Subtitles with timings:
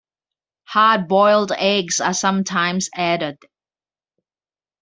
[0.65, 3.37] Hard-boiled eggs are sometimes added.